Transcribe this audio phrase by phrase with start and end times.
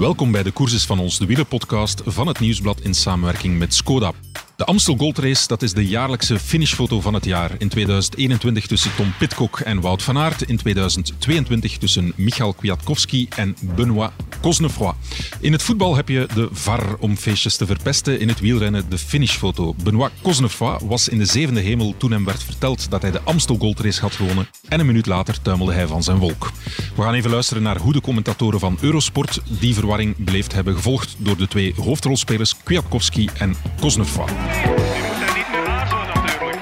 [0.00, 4.12] Welkom bij de Courses van ons, de wielerpodcast van het Nieuwsblad in samenwerking met Skoda.
[4.60, 7.50] De Amstel Gold Race dat is de jaarlijkse finishfoto van het jaar.
[7.58, 10.42] In 2021 tussen Tom Pitcock en Wout van Aert.
[10.42, 14.10] In 2022 tussen Michal Kwiatkowski en Benoit
[14.40, 14.92] Cosnefroy.
[15.40, 18.20] In het voetbal heb je de VAR om feestjes te verpesten.
[18.20, 19.74] In het wielrennen de finishfoto.
[19.82, 23.56] Benoit Cosnefroy was in de zevende hemel toen hem werd verteld dat hij de Amstel
[23.56, 24.48] Gold Race had gewonnen.
[24.68, 26.50] En een minuut later tuimelde hij van zijn wolk.
[26.96, 31.16] We gaan even luisteren naar hoe de commentatoren van Eurosport die verwarring beleefd hebben, gevolgd
[31.18, 34.49] door de twee hoofdrolspelers Kwiatkowski en Cosnefroy.
[34.96, 36.58] Je moet daar niet meer aarzelen natuurlijk.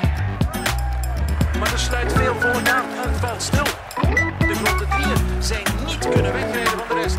[1.59, 2.85] Maar er sluit veel volk aan.
[2.89, 3.65] Het valt stil.
[4.39, 7.19] De grote drieën zijn niet kunnen wegrijden van de rest.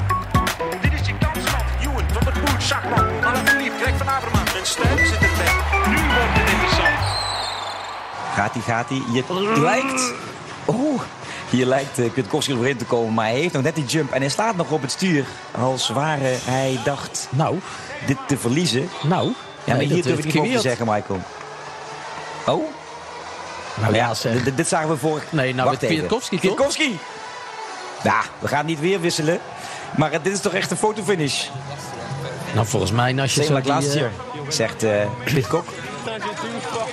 [0.82, 1.64] Dit is je kans, man.
[1.82, 4.56] Ewan, Van der Poel, Schachman, Alaphilippe, Greg van Avermaat.
[4.60, 5.54] Een stuip zit erbij.
[5.90, 6.98] Nu wordt het interessant.
[8.34, 9.02] Gaat hij, gaat hij.
[9.14, 9.24] Je
[9.60, 10.14] lijkt...
[10.66, 11.02] Oh,
[11.50, 13.14] hier lijkt uh, Kwiatkowski erin te komen.
[13.14, 14.12] Maar hij heeft nog net die jump.
[14.12, 15.26] En hij staat nog op het stuur.
[15.52, 17.60] Als ware hij dacht Nou,
[18.06, 18.90] dit te verliezen.
[19.04, 19.32] nou.
[19.70, 21.20] Ja, maar nee, hier durf ik niet te zeggen, Michael.
[22.46, 22.64] Oh?
[23.82, 25.24] Nou ja, dit, dit zagen we vorig...
[25.32, 25.90] Nee, nou Wacht met.
[25.90, 26.42] Kwiatkowski, toch?
[26.42, 27.00] Kwiatkowski!
[28.04, 29.40] Ja, we gaan niet weer wisselen.
[29.98, 31.48] Maar dit is toch echt een fotofinish?
[32.54, 34.06] Nou, volgens mij, als je Same zo like die, last eh,
[34.48, 35.66] zegt eh Pitcock.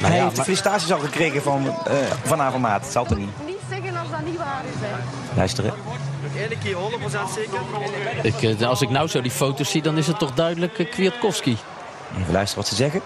[0.00, 2.82] hij ja, heeft de maar- felicitaties al gekregen van, eh van Avermaat.
[2.82, 3.30] Het zal toch niet?
[3.46, 4.80] Niet zeggen als dat niet waar is.
[4.80, 5.36] Hè.
[5.36, 5.74] Luisteren.
[8.22, 11.56] ik, als ik nou zo die foto's zie, dan is het toch duidelijk Kwiatkowski.
[12.20, 13.00] Even luisteren wat ze zeggen.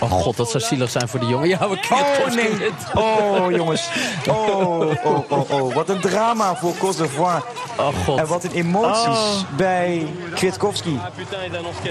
[0.00, 1.48] Oh god, dat zou zielig zijn voor die jongen.
[1.48, 2.70] Ja, maar Oh nee.
[2.94, 3.88] Oh jongens.
[4.28, 5.74] Oh, oh, oh, oh.
[5.74, 7.42] Wat een drama voor Côte d'Ivoire.
[7.78, 8.18] Oh god.
[8.18, 9.56] En wat een emoties Oh.
[9.56, 11.00] bij Kwiatkowski.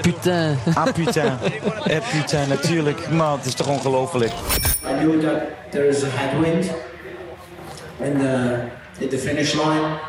[0.01, 0.57] Putain.
[0.73, 1.37] Ah putain.
[1.83, 3.09] Eh putain, natuurlijk.
[3.09, 4.31] Man, het is toch ongelooflijk.
[4.31, 5.39] I knew that
[5.71, 6.65] there is a headwind
[7.99, 8.59] in the
[8.99, 9.99] in the finish line,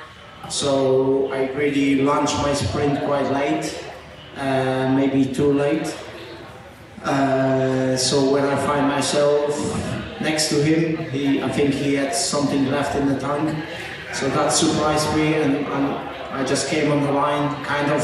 [0.48, 3.84] so I really launched my sprint quite late,
[4.36, 5.96] uh, maybe too late.
[7.02, 9.50] Uh, so when I find myself
[10.20, 13.54] next to him, he I think he had something left in the tank,
[14.12, 15.86] so that surprised me, and, and
[16.32, 18.02] I just came on the line kind of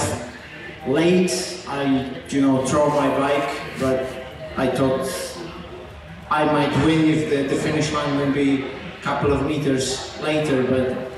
[0.87, 1.65] late.
[1.67, 4.07] I you know throw my bike, but
[4.57, 5.09] I thought
[6.31, 10.63] I might win if the, the finish line will be a couple of meters later,
[10.63, 11.10] but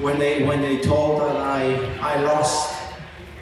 [0.00, 2.74] when they when they told that I I lost,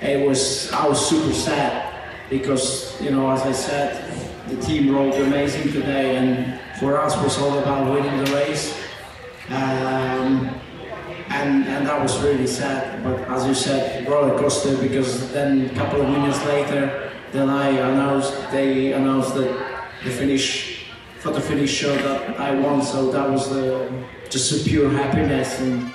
[0.00, 1.94] it was I was super sad
[2.28, 3.91] because you know as I said,
[4.49, 8.77] the team rode amazing today, and for us was all about winning the race.
[9.49, 10.61] Um,
[11.31, 15.75] and, and that was really sad, but as you said, roller coaster because then a
[15.75, 20.87] couple of minutes later, then I announced they announced that the finish
[21.21, 23.93] for the finish show that I won, so that was the,
[24.28, 25.61] just a pure happiness.
[25.61, 25.94] And,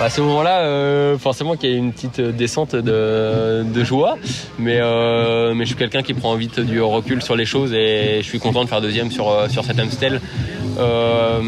[0.00, 4.16] À ce moment-là, euh, forcément qu'il y a une petite descente de, joie,
[4.58, 8.18] mais, euh, mais je suis quelqu'un qui prend vite du recul sur les choses et
[8.18, 10.20] je suis content de faire deuxième sur, euh, sur cet Amstel.
[10.78, 11.40] Euh,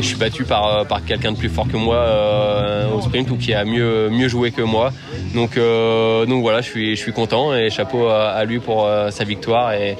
[0.00, 3.36] je suis battu par, par quelqu'un de plus fort que moi euh, au sprint ou
[3.36, 4.92] qui a mieux, mieux joué que moi.
[5.34, 9.24] Donc, euh, voilà, je suis, je suis content et chapeau à, lui pour euh, sa
[9.24, 9.72] victoire.
[9.74, 9.96] Et,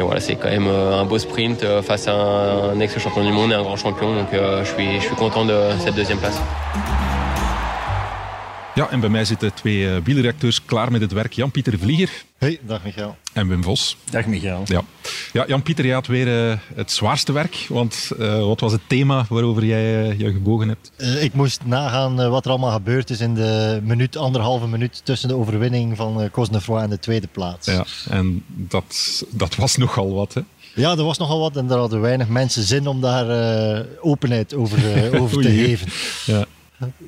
[0.00, 3.50] voilà, c'est quand même euh, un beau sprint euh, face à un, ex-champion du monde
[3.50, 4.14] et un grand champion.
[4.14, 6.40] Donc euh, je, suis, je suis content de cette deuxième place.
[8.78, 11.32] Ja, en bij mij zitten twee uh, wielredacteurs klaar met het werk.
[11.32, 13.16] Jan-Pieter Vlieger Hey, dag Michael.
[13.32, 13.96] en Wim Vos.
[14.10, 14.62] Dag Michael.
[14.64, 14.82] Ja,
[15.32, 17.66] ja Jan-Pieter, jij had weer uh, het zwaarste werk.
[17.68, 20.92] Want uh, wat was het thema waarover jij je gebogen hebt?
[20.96, 25.28] Uh, ik moest nagaan wat er allemaal gebeurd is in de minuut, anderhalve minuut tussen
[25.28, 27.66] de overwinning van uh, Cosnefroy en de tweede plaats.
[27.66, 30.40] Ja, en dat, dat was nogal wat, hè?
[30.74, 33.26] Ja, er was nogal wat en daar hadden weinig mensen zin om daar
[33.78, 35.88] uh, openheid over, uh, over te geven.
[36.26, 36.44] Ja.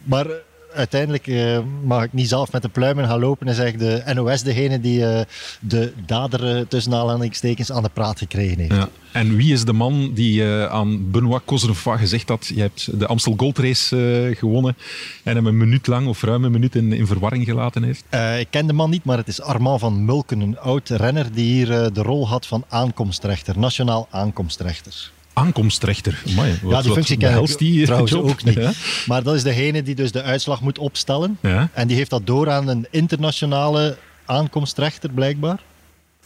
[0.05, 0.27] Maar
[0.75, 3.49] uiteindelijk uh, mag ik niet zelf met de pluimen gaan lopen.
[3.49, 5.21] Is eigenlijk de NOS degene die uh,
[5.61, 8.75] de dader tussen aanhalingstekens aan de praat gekregen heeft.
[8.75, 8.89] Ja.
[9.13, 13.07] En wie is de man die uh, aan Benoit Cosnefroy gezegd had je hebt de
[13.07, 14.77] Amstel Gold Race gewonnen
[15.25, 18.05] en hem een minuut lang of ruim een minuut in, in verwarring gelaten heeft?
[18.39, 21.53] ik ken de man niet, maar het is Armand van Mulken, een oud renner die
[21.53, 26.23] hier de rol had van aankomstrechter, nationaal aankomstrechter aankomstrechter.
[26.29, 28.29] Amai, wat, ja, die functie ken ik die trouwens job?
[28.29, 28.55] ook niet.
[28.55, 28.73] Ja?
[29.07, 31.39] Maar dat is degene die dus de uitslag moet opstellen.
[31.43, 31.69] Ja?
[31.73, 35.59] En die heeft dat door aan een internationale aankomstrechter, blijkbaar.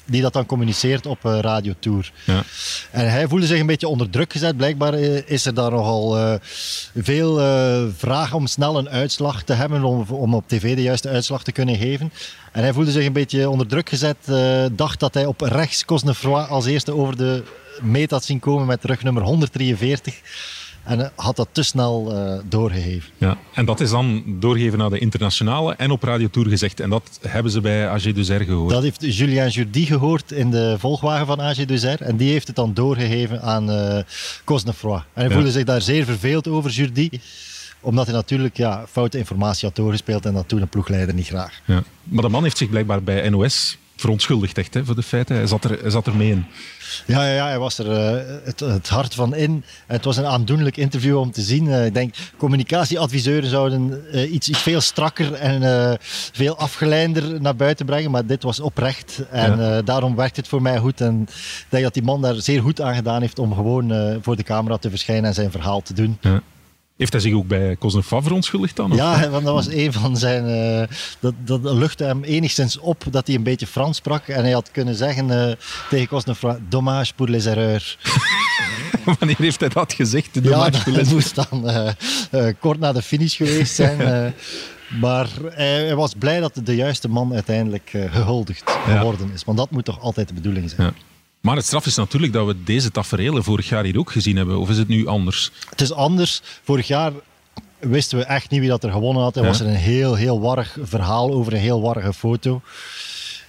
[0.06, 2.12] Die dat dan communiceert op uh, Radio Tour.
[2.24, 2.42] Ja.
[2.90, 4.56] En hij voelde zich een beetje onder druk gezet.
[4.56, 6.34] Blijkbaar uh, is er daar nogal uh,
[6.96, 7.36] veel
[7.96, 9.84] vragen om snel een uitslag te hebben.
[9.84, 12.12] Om, om op tv de juiste uitslag te kunnen geven.
[12.52, 14.16] En hij voelde zich een beetje onder druk gezet.
[14.72, 17.42] dacht dat hij op rechts Cosnefroy als eerste over de
[17.82, 20.20] meet had zien komen met rugnummer 143.
[20.84, 23.10] En had dat te snel eh, doorgegeven.
[23.18, 23.38] Ja.
[23.54, 26.80] En dat is dan doorgegeven naar de internationale en op Radio Tour gezegd.
[26.80, 28.70] En dat hebben ze bij AG Duzer gehoord.
[28.70, 32.00] Dat heeft Julien Jourdi gehoord in de volgwagen van AG Duzer.
[32.02, 33.98] En die heeft het dan doorgegeven aan eh
[34.44, 35.00] Cosnefroid.
[35.02, 35.34] En hij Ja.
[35.34, 37.10] voelde zich daar zeer verveeld over, Jourdi.
[37.80, 41.60] Omdat hij natuurlijk ja, foute informatie had doorgespeeld en dat toen een ploegleider niet graag.
[41.64, 41.82] Ja.
[42.04, 45.36] Maar de man heeft zich blijkbaar bij NOS verontschuldigd echt, hè, voor de feiten.
[45.36, 46.44] Hij zat er, hij zat er mee in.
[47.06, 49.64] Ja, ja, ja hij was er eh, het, het hart van in.
[49.86, 51.68] Het was een aandoenlijk interview om te zien.
[51.68, 55.98] Eh, ik denk, communicatieadviseuren zouden eh, iets, iets veel strakker en
[56.32, 58.10] veel afgeleider naar buiten brengen.
[58.10, 59.22] Maar dit was oprecht.
[59.30, 59.82] En Ja.
[59.82, 61.00] daarom werkt het voor mij goed.
[61.00, 64.36] En ik denk dat die man daar zeer goed aan gedaan heeft om gewoon voor
[64.36, 66.18] de camera te verschijnen en zijn verhaal te doen.
[66.20, 66.42] Ja.
[66.96, 68.90] Heeft hij zich ook bij Cosnefroid verontschuldigd dan?
[68.92, 68.96] of?
[68.96, 70.46] Ja, want dat was een van zijn.
[70.48, 74.28] eh, dat, dat luchtte hem enigszins op dat hij een beetje Frans sprak.
[74.28, 75.54] En hij had kunnen zeggen eh,
[75.90, 77.98] tegen Cosnefroid: Dommage pour les erreurs.
[79.18, 80.34] Wanneer heeft hij dat gezegd?
[80.34, 83.98] De Ja, dommage dat moest dan eh, kort na de finish geweest zijn.
[85.00, 88.96] maar hij, hij was blij dat de juiste man uiteindelijk eh, gehuldigd Ja.
[88.96, 89.44] geworden is.
[89.44, 90.86] Want dat moet toch altijd de bedoeling zijn.
[90.86, 90.92] Ja.
[91.44, 94.58] Maar het straf is natuurlijk dat we deze tafereelen vorig jaar hier ook gezien hebben.
[94.58, 95.50] Of is het nu anders?
[95.70, 96.40] Het is anders.
[96.62, 97.12] Vorig jaar
[97.78, 99.36] wisten we echt niet wie dat er gewonnen had.
[99.36, 99.48] Er Ja.
[99.48, 102.62] was er een heel, heel warrig verhaal over een heel warrige foto.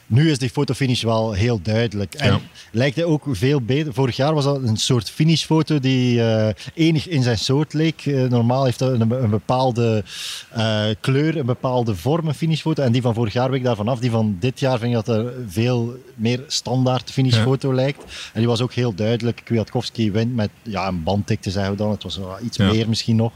[0.07, 2.13] Nu is die fotofinish wel heel duidelijk.
[2.13, 2.39] En Ja.
[2.71, 3.93] lijkt hij ook veel beter.
[3.93, 8.05] Vorig jaar was dat een soort finishfoto die eh, enig in zijn soort leek.
[8.05, 10.03] Eh, normaal heeft dat een, een bepaalde
[10.51, 12.83] eh, kleur, een bepaalde vorm, een finishfoto.
[12.83, 13.99] En die van vorig jaar week daarvan af.
[13.99, 18.03] Die van dit jaar vind ik dat er veel meer standaard finishfoto lijkt.
[18.33, 19.41] En die was ook heel duidelijk.
[19.43, 21.91] Kwiatkowski wint met ja, een bandtik te zeggen we dan.
[21.91, 22.71] Het was wel iets Ja.
[22.71, 23.31] meer misschien nog.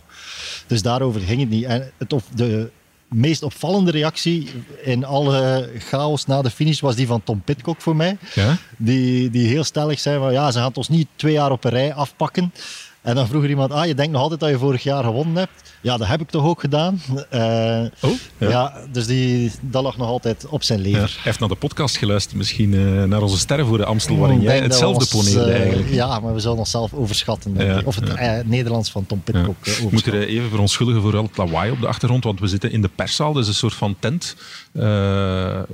[0.68, 1.64] Dus daarover ging het niet.
[1.64, 2.70] En het, op de
[3.10, 4.50] meest opvallende reactie
[4.84, 8.18] in alle chaos na de finish was die van Tom Pitcock voor mij.
[8.36, 8.58] Ja?
[8.78, 11.72] Die, die heel stellig zei van ja, ze gaan ons niet twee jaar op een
[11.72, 12.54] rij afpakken.
[13.02, 15.36] En dan vroeg er iemand, ah, je denkt nog altijd dat je vorig jaar gewonnen
[15.36, 15.52] hebt.
[15.82, 17.02] Ja, dat heb ik toch ook gedaan.
[17.30, 18.50] Eh, Oh, ja.
[18.50, 18.74] ja.
[18.92, 21.00] dus die, dat lag nog altijd op zijn Ja, lever.
[21.14, 24.42] hij heeft naar de podcast geluisterd, misschien eh, naar onze sterren voor de Amstel, waarin
[24.42, 25.90] jij hetzelfde we ons, poneerde eh, eigenlijk.
[25.90, 27.56] Ja, maar we zullen onszelf overschatten.
[27.58, 27.82] Ja.
[27.86, 29.22] Of het Nederlands van Tom.
[29.24, 30.22] Pitcock eh, Ik moet overschatten.
[30.22, 32.90] er even verontschuldigen voor al het lawaai op de achtergrond, want we zitten in de
[32.96, 34.36] perszaal, dus een soort van tent.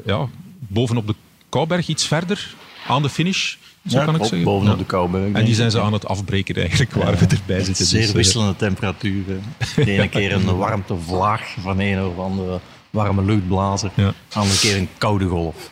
[0.05, 0.27] Ja,
[0.57, 1.15] bovenop de
[1.49, 2.55] Kouberg, iets verder,
[2.87, 3.55] aan de finish,
[3.87, 4.43] zo kan ik op- zeggen.
[4.43, 4.79] bovenop Ja.
[4.79, 5.31] de Kouberg.
[5.33, 7.85] En die zijn ze aan het afbreken eigenlijk, waar we erbij zitten.
[7.85, 9.43] Zeer Dus, eh, wisselende temperaturen.
[9.75, 12.59] De ene keer een warmtevlaag van een of andere
[12.89, 13.91] warme luchtblazer.
[13.95, 14.13] Ja.
[14.29, 15.69] De andere keer een koude golf.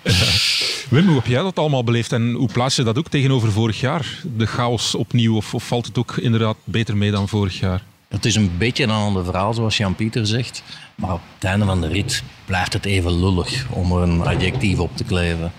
[0.89, 3.79] Wim, hoe heb jij dat allemaal beleefd en hoe plaats je dat ook tegenover vorig
[3.79, 4.19] jaar?
[4.37, 7.83] De chaos opnieuw, of, of valt het ook inderdaad beter mee dan vorig jaar?
[8.07, 10.63] Het is een beetje een ander verhaal, zoals Jan-Pieter zegt.
[10.95, 14.79] Maar op het einde van de rit blijft het even lullig om er een adjectief
[14.79, 15.51] op te kleven.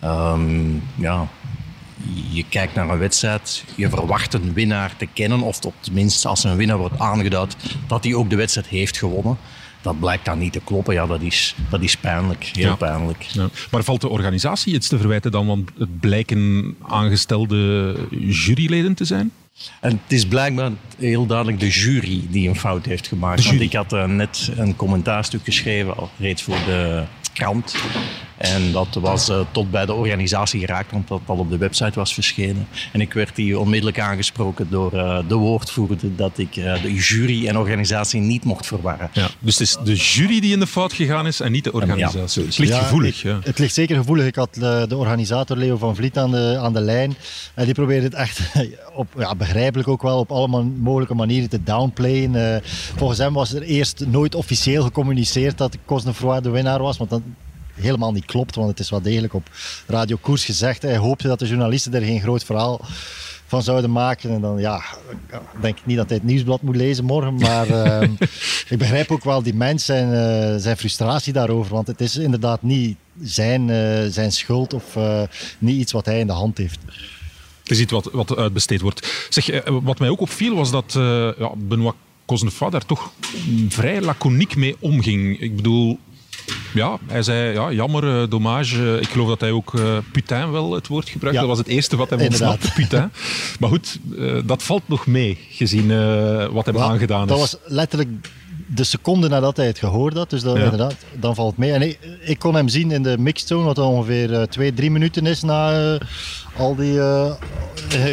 [0.00, 1.28] Ehm, ja,
[2.30, 6.44] je kijkt naar een wedstrijd, je verwacht een winnaar te kennen, of op tenminste als
[6.44, 7.56] een winnaar wordt aangeduid,
[7.86, 9.36] dat hij ook de wedstrijd heeft gewonnen.
[9.82, 10.94] Dat blijkt dan niet te kloppen.
[10.94, 12.50] Ja, dat is, dat is pijnlijk.
[12.52, 12.74] Heel Ja.
[12.74, 13.22] pijnlijk.
[13.22, 13.48] Ja.
[13.70, 19.30] Maar valt de organisatie iets te verwijten dan, want het blijken aangestelde juryleden te zijn?
[19.80, 23.44] En het is blijkbaar heel duidelijk de jury die een fout heeft gemaakt.
[23.44, 27.74] Want ik had eh, net een commentaarstuk geschreven, al reeds voor de krant.
[28.42, 31.92] En dat was eh, tot bij de organisatie geraakt, want dat al op de website
[31.98, 32.68] was verschenen.
[32.92, 37.46] En ik werd hier onmiddellijk aangesproken door eh, de woordvoerder dat ik eh, de jury
[37.48, 39.10] en organisatie niet mocht verwarren.
[39.12, 39.28] Ja.
[39.38, 42.42] Dus het is de jury die in de fout gegaan is en niet de organisatie.
[42.42, 43.24] Ja, het ligt Ja, gevoelig.
[43.24, 43.44] ik-.
[43.44, 44.26] Het ligt zeker gevoelig.
[44.26, 47.14] Ik had de organisator Leo van Vliet aan de, aan de lijn.
[47.54, 48.40] En die probeerde het echt,
[48.94, 52.54] op, ja, begrijpelijk ook wel, op alle man- mogelijke manieren te downplayen.
[52.54, 52.60] Eh,
[52.96, 56.96] volgens hem was er eerst nooit officieel gecommuniceerd dat Cosnefroid de winnaar was.
[56.98, 57.20] Want dat
[57.74, 59.48] helemaal niet klopt, want het is wel degelijk op
[59.86, 60.82] Radio Koers gezegd.
[60.82, 62.80] Hij hoopte dat de journalisten er geen groot verhaal
[63.52, 64.30] van zouden maken.
[64.30, 64.82] En dan, ja,
[65.30, 67.34] ik denk niet dat hij het nieuwsblad moet lezen morgen.
[67.34, 68.10] Maar ehm,
[68.68, 71.74] ik begrijp ook wel die mens zijn, eh, zijn frustratie daarover.
[71.74, 75.22] Want het is inderdaad niet zijn, eh, zijn schuld of eh,
[75.58, 76.78] niet iets wat hij in de hand heeft.
[77.62, 79.26] Je ziet wat, wat uitbesteed wordt.
[79.28, 80.92] Zeg, wat mij ook opviel was dat
[81.38, 81.94] ja, Benoit
[82.26, 83.12] Cosnefroid daar toch
[83.68, 85.40] vrij laconiek mee omging.
[85.40, 85.98] Ik bedoel,
[86.74, 88.98] ja, hij zei ja, jammer, eh, dommage.
[89.00, 91.40] Ik geloof dat hij ook eh putain wel het woord gebruikte.
[91.40, 91.46] Ja.
[91.46, 92.50] Dat was het eerste wat hem Inderdaad.
[92.52, 93.12] ontsnapte, putain.
[93.58, 95.88] Maar goed, eh, dat valt nog mee, gezien
[96.52, 97.28] wat hem Ja, aangedaan is.
[97.28, 98.10] Dat was letterlijk
[98.66, 100.30] de seconde nadat hij het gehoord had.
[100.30, 100.62] Dus dat, Ja.
[100.62, 101.72] inderdaad, dan valt het mee.
[101.72, 105.26] En ik, ik kon hem zien in de mixed zone, wat ongeveer twee, drie minuten
[105.26, 105.98] is na
[106.56, 106.98] al die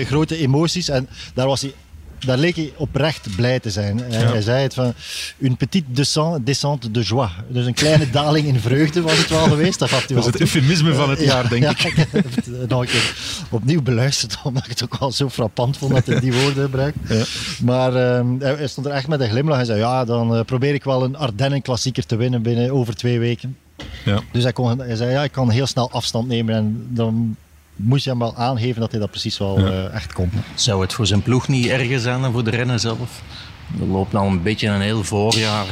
[0.05, 0.89] grote emoties.
[0.89, 1.73] En daar was hij
[2.25, 3.97] daar leek hij oprecht blij te zijn.
[3.99, 4.31] Hij, Ja.
[4.31, 4.93] hij zei het van,
[5.37, 7.29] une petite descente, descente de joie.
[7.49, 9.79] Dus een kleine daling in vreugde was het wel geweest.
[9.79, 11.79] Dat Dat wel het eufemisme van het Ja, jaar, denk ik.
[12.11, 13.15] heb het nog een keer
[13.49, 16.97] opnieuw beluisterd, omdat ik het ook wel zo frappant vond dat hij die woorden gebruikt.
[17.63, 20.43] Maar ehm, hij hij stond er echt met een glimlach en zei, ja, dan eh,
[20.45, 23.57] probeer ik wel een Ardennen-klassieker te winnen binnen over twee weken.
[24.05, 24.19] Ja.
[24.31, 27.35] Dus hij, kon, hij zei, ja, ik kan heel snel afstand nemen en dan
[27.79, 29.65] moest je hem wel aangeven dat hij dat precies wel Ja.
[29.67, 30.31] eh, echt kon.
[30.55, 33.21] Zou het voor zijn ploeg niet erger zijn dan voor de rennen zelf?
[33.79, 35.65] Er loopt al een beetje een heel voorjaar.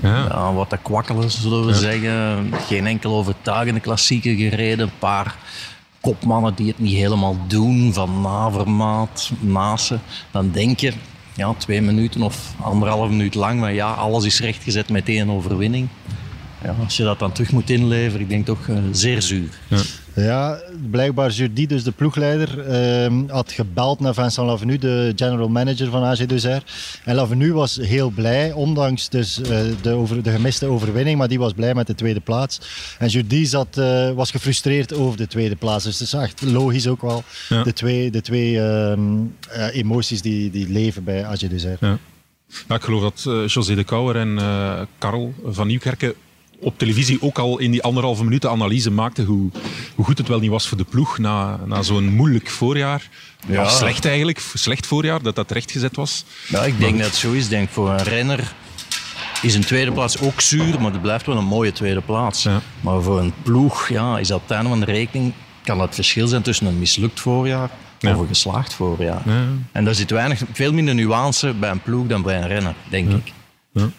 [0.00, 0.16] Ja.
[0.28, 2.50] Ja, wat te kwakkelen, zullen we zeggen.
[2.66, 4.86] Geen enkel overtuigende klassieker gereden.
[4.86, 5.36] Een paar
[6.00, 7.92] kopmannen die het niet helemaal doen.
[7.92, 9.98] Van Navermaat, Nase.
[10.30, 10.92] Dan denk je,
[11.34, 13.60] ja, twee minuten of anderhalf minuut lang.
[13.60, 15.88] Maar ja, alles is rechtgezet met één overwinning.
[16.64, 19.48] Ja, als je dat dan terug moet inleveren, ik denk toch eh, zeer zuur.
[19.68, 19.76] Ja,
[20.90, 26.02] blijkbaar Jordi, dus de ploegleider, ehm, had gebeld naar Vincent Lavenu, de general manager van
[26.02, 26.62] AG Duzer.
[27.04, 31.38] En Lavenu was heel blij, ondanks dus, eh, de, over, de gemiste overwinning, maar die
[31.38, 32.60] was blij met de tweede plaats.
[32.98, 35.84] En Jordi zat, eh, was gefrustreerd over de tweede plaats.
[35.84, 37.62] Dus het is echt logisch ook wel, Ja.
[37.62, 39.00] de twee, de twee ehm,
[39.48, 41.76] eh, emoties die, die leven bij AG Duzer.
[41.80, 41.98] Ja.
[42.68, 44.38] Ja, ik geloof dat José de Kouwer en
[44.98, 46.14] Karel van Nieuwkerken
[46.62, 49.50] op televisie ook al in die anderhalve minuut de analyse maakten hoe,
[49.94, 53.08] hoe goed het wel niet was voor de ploeg na, na zo'n moeilijk voorjaar.
[53.46, 53.68] Ja.
[53.68, 56.24] Slecht eigenlijk, slecht voorjaar, dat dat rechtgezet was.
[56.48, 57.48] Ja, ik denk dat het zo is.
[57.48, 58.52] Denk voor een renner
[59.42, 62.42] is een tweede plaats ook zuur, maar het blijft wel een mooie tweede plaats.
[62.42, 62.60] Ja.
[62.80, 65.32] Maar voor een ploeg ja, is dat het einde van de rekening
[65.64, 68.14] kan dat het verschil zijn tussen een mislukt voorjaar Ja.
[68.14, 69.22] of een geslaagd voorjaar.
[69.24, 69.44] Ja.
[69.72, 73.10] En daar zit weinig, veel minder nuance bij een ploeg dan bij een renner, denk
[73.10, 73.32] ik.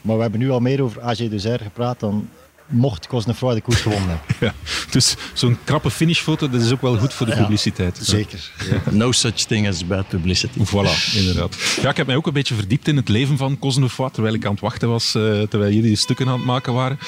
[0.02, 2.30] Maar we hebben nu al meer over AG Duzer gepraat dan
[2.74, 4.22] mocht Cosnefroid de koers gewonnen hebben.
[4.44, 4.54] Ja.
[4.90, 8.00] Dus zo'n krappe finishfoto, dat is ook wel goed voor de publiciteit.
[8.02, 8.52] Zeker.
[8.90, 10.60] No such thing as bad publicity.
[10.60, 11.78] Voilà, inderdaad.
[11.82, 14.46] Ja, ik heb mij ook een beetje verdiept in het leven van Cosnefroid, terwijl ik
[14.46, 17.00] aan het wachten was, eh, terwijl jullie de stukken aan het maken waren.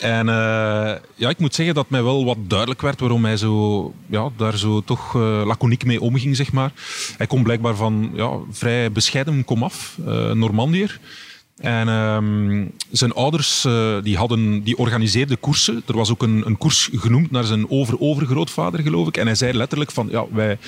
[0.00, 3.94] En eh, ja, ik moet zeggen dat mij wel wat duidelijk werd waarom hij zo,
[4.06, 6.72] ja, daar zo toch eh, laconiek mee omging, zeg maar.
[7.16, 11.00] Hij komt blijkbaar van ja, vrij bescheiden komaf, eh Normandier.
[11.62, 15.82] En ehm, zijn ouders eh, die hadden, die organiseerden koersen.
[15.86, 19.16] Er was ook een, een koers genoemd naar zijn over-overgrootvader, geloof ik.
[19.16, 20.58] En hij zei letterlijk van, ja, wij,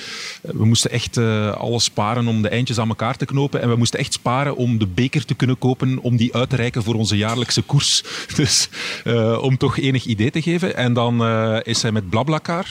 [0.41, 3.61] we moesten echt eh, alles sparen om de eindjes aan elkaar te knopen.
[3.61, 6.55] En we moesten echt sparen om de beker te kunnen kopen, om die uit te
[6.55, 8.03] reiken voor onze jaarlijkse koers.
[8.35, 8.69] Dus
[9.03, 10.75] eh, om toch enig idee te geven.
[10.75, 12.67] En dan eh, is hij met Blablacar,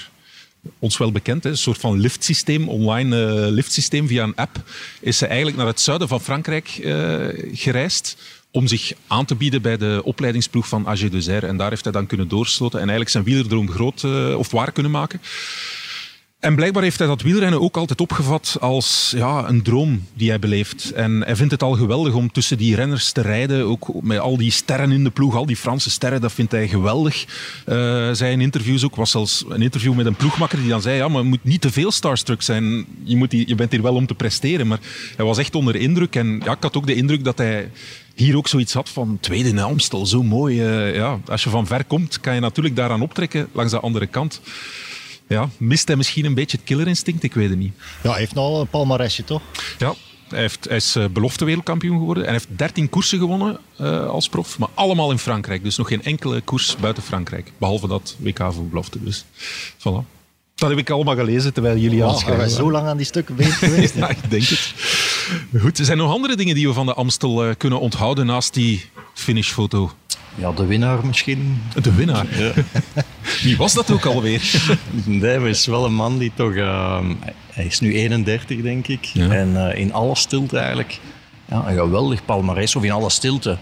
[0.79, 4.63] ons wel bekend, hè, een soort van liftsysteem, online eh, liftsysteem via een app,
[5.01, 8.17] is ze eigenlijk naar het zuiden van Frankrijk eh, gereisd
[8.51, 11.45] om zich aan te bieden bij de opleidingsploeg van AG Duzer.
[11.45, 14.73] En daar heeft hij dan kunnen doorsloten en eigenlijk zijn wielerdroom groot eh, of waar
[14.73, 15.21] kunnen maken.
[16.45, 20.39] En blijkbaar heeft hij dat wielrennen ook altijd opgevat als ja, een droom die hij
[20.39, 20.93] beleeft.
[20.93, 23.65] En hij vindt het al geweldig om tussen die renners te rijden.
[23.65, 26.69] Ook met al die sterren in de ploeg, al die Franse sterren, dat vindt hij
[26.69, 27.25] geweldig.
[27.65, 30.97] Eh zei in interviews ook, was zelfs een interview met een ploegmakker die dan zei,
[30.97, 32.87] ja, maar je moet niet te veel starstruck zijn.
[33.03, 34.67] Je, moet je bent hier wel om te presteren.
[34.67, 34.81] Maar
[35.17, 36.17] hij was echt onder indruk.
[36.17, 37.71] En ja, ik had ook de indruk dat hij
[38.15, 40.61] hier ook zoiets had van tweede in Amstel, zo mooi.
[40.61, 44.07] Eh, ja, als je van ver komt, kan je natuurlijk daaraan optrekken langs de andere
[44.07, 44.41] kant.
[45.29, 47.23] Ja, mist hij misschien een beetje het killerinstinct?
[47.23, 47.73] Ik weet het niet.
[48.03, 49.43] Ja, hij heeft al een palmaresje, toch?
[49.79, 49.95] Ja,
[50.29, 52.23] hij, heeft, hij is eh, belofte wereldkampioen geworden.
[52.23, 55.63] En hij heeft 13 koersen gewonnen eh, als prof, maar allemaal in Frankrijk.
[55.63, 57.53] Dus nog geen enkele koers buiten Frankrijk.
[57.59, 59.03] Behalve dat WK voor belofte.
[59.03, 59.25] Dus
[59.79, 60.13] voilà.
[60.55, 63.07] Dat heb ik allemaal gelezen terwijl jullie aan Wauw, het schrijven zo lang aan die
[63.07, 63.95] stukken bezig geweest?
[64.01, 64.73] ja, ik denk het.
[65.61, 68.55] Goed, er zijn nog andere dingen die we van de Amstel eh, kunnen onthouden naast
[68.55, 69.91] die finishfoto.
[70.35, 71.63] Ja, de winnaar misschien.
[71.83, 72.27] De winnaar.
[73.43, 74.43] Wie was dat ook alweer?
[75.05, 76.55] Nee, maar is wel een man die toch...
[76.55, 77.15] ehm,
[77.53, 79.05] hij is nu 31, denk ik.
[79.05, 79.29] Ja.
[79.31, 80.99] En eh, in alle stilte eigenlijk...
[81.49, 83.59] Ja, een geweldig palmarès, of in alle stilte.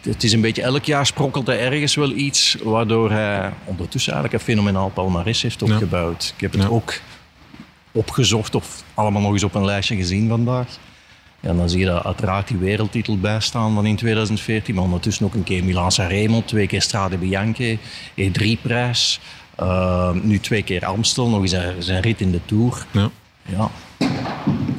[0.00, 2.56] Het is een beetje, elk jaar sprokkelt hij ergens wel iets...
[2.62, 6.32] waardoor hij ondertussen eigenlijk een fenomenaal palmarès heeft opgebouwd.
[6.36, 6.68] Ik heb het Ja.
[6.68, 6.94] ook
[7.92, 10.66] opgezocht of allemaal nog eens op een lijstje gezien vandaag.
[11.46, 15.26] Ja, dan zie je daar uiteraard die wereldtitel bij staan van in 2014, maar ondertussen
[15.26, 17.78] ook een keer Milaan-San twee keer Strade Bianche,
[18.14, 19.20] E3-prijs,
[19.56, 22.86] eh, nu twee keer Amstel, nog eens zijn, rit in de Tour.
[22.90, 23.10] Ja.
[23.42, 23.70] Ja,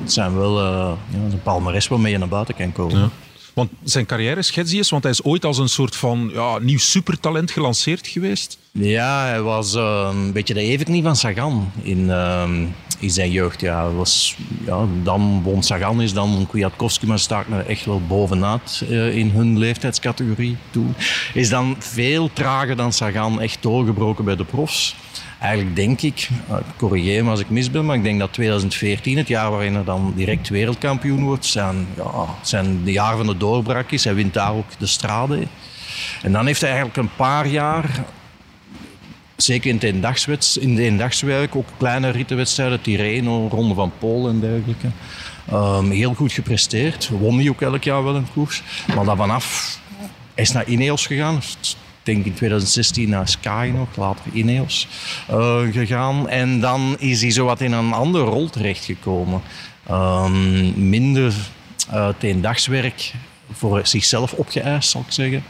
[0.01, 2.99] het zijn wel eh, ja, een palmarès waarmee je naar buiten kan komen.
[2.99, 3.09] Ja.
[3.57, 6.77] Want zijn carrière schets eens, want hij is ooit als een soort van ja, nieuw
[6.77, 8.57] supertalent gelanceerd geweest.
[8.71, 12.65] Ja, hij was eh, een beetje de Evert van Sagan in, ehm,
[12.99, 13.61] in zijn jeugd.
[13.61, 14.35] Ja, was,
[14.65, 19.29] ja, dan won Sagan is, dan Kwiatkowski, maar staat er echt wel bovenuit eh, in
[19.29, 20.95] hun leeftijdscategorie toen.
[21.33, 24.95] Is dan veel trager dan Sagan echt doorgebroken bij de profs.
[25.39, 29.17] Eigenlijk denk ik, uh, corrigeer me als ik mis ben, maar ik denk dat 2014,
[29.17, 33.37] het jaar waarin hij dan direct wereldkampioen wordt, zijn, ja, zijn de jaar van de
[33.37, 34.03] doorbraak is.
[34.03, 35.47] Hij wint daar ook de strade.
[36.21, 38.05] En dan heeft hij eigenlijk een paar jaar
[39.35, 44.87] zeker in, eendagsweds, in de eendagswerk, ook kleine rittenwedstrijden, Tirreno, Ronde van Polen en dergelijke.
[45.53, 47.09] Um, heel goed gepresteerd.
[47.09, 48.63] Won hij ook elk jaar wel een koers.
[48.95, 49.79] Maar dan vanaf
[50.33, 51.41] hij is naar Ineos gegaan.
[52.07, 54.87] Ik denk in 2016 naar Sky nog, later Ineos
[55.31, 56.29] uh, gegaan.
[56.29, 59.41] En dan is hij zo wat in een andere rol terechtgekomen.
[59.91, 61.33] Um, minder
[61.93, 63.13] uh, het eendagswerk
[63.51, 65.43] voor zichzelf opgeëist, zal ik zeggen.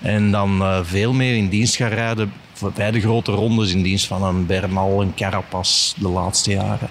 [0.00, 2.32] En dan uh, veel meer in dienst gaan rijden
[2.74, 6.88] bij de grote rondes in dienst van een Bernal en Carapaz de laatste jaren.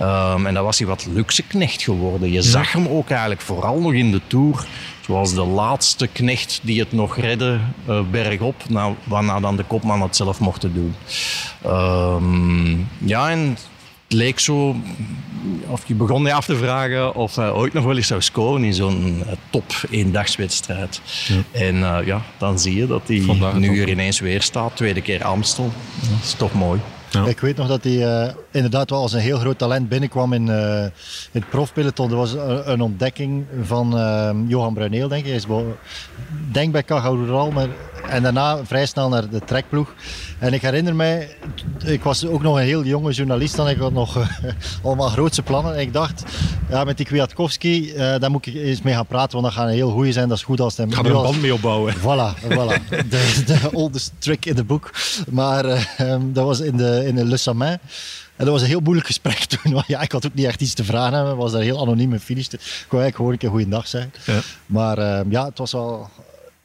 [0.00, 2.32] Um, en dan was hij wat luxe knecht geworden.
[2.32, 4.66] Je zag hem ook eigenlijk vooral nog in de Tour
[5.10, 10.02] zoals de laatste knecht die het nog redde uh, bergop, nou, waarna dan de kopman
[10.02, 10.94] het zelf mocht doen.
[11.66, 14.76] Um, ja, en het leek zo,
[15.66, 18.64] of je begon je af te vragen of hij ooit nog wel eens zou scoren
[18.64, 21.00] in zo'n uh, top eendagswedstrijd.
[21.26, 21.60] Ja.
[21.60, 23.22] En uh, ja, dan zie je dat hij
[23.54, 25.72] nu er ineens weer staat, tweede keer Amstel.
[26.00, 26.80] Dat is toch mooi.
[27.26, 30.46] Ik weet nog dat hij uh, inderdaad wel als een heel groot talent binnenkwam in,
[30.46, 30.84] uh,
[31.32, 32.10] het profpeloton.
[32.10, 32.32] Er was
[32.64, 35.26] een, ontdekking van uh, Johan Bruineel, denk ik.
[35.26, 35.46] Hij is
[36.52, 37.10] denk bij Caja
[37.50, 37.68] maar
[38.08, 39.94] en daarna vrij snel naar de trekploeg.
[40.38, 41.36] En ik herinner mij,
[41.84, 43.68] ik was ook nog een heel jonge journalist dan.
[43.68, 44.26] Ik had nog uh,
[44.84, 45.74] allemaal grootse plannen.
[45.74, 46.24] En ik dacht,
[46.68, 49.66] ja, met die Kwiatkowski, uh, daar moet ik eens mee gaan praten, want dat gaat
[49.66, 50.28] een heel goeie zijn.
[50.28, 50.86] Dat is goed als hij...
[50.88, 51.94] Ga er een band mee opbouwen.
[51.94, 52.88] Voilà, voilà.
[53.08, 54.90] De, de oldest trick in the book.
[55.30, 57.78] Maar uh, um, dat was in de, in de Le Samin.
[58.36, 59.72] En dat was een heel moeilijk gesprek toen.
[59.72, 61.36] Want ja, ik had ook niet echt iets te vragen hebben.
[61.36, 62.46] was daar heel anoniem in finish.
[62.46, 64.12] Ik kon eigenlijk gewoon een keer goeiedag zeggen.
[64.24, 64.40] Ja.
[64.66, 66.10] Maar uh, ja, het was wel